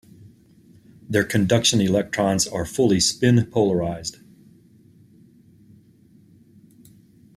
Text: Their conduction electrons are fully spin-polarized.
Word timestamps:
Their 1.07 1.23
conduction 1.23 1.79
electrons 1.79 2.47
are 2.47 2.65
fully 2.65 2.99
spin-polarized. 2.99 4.17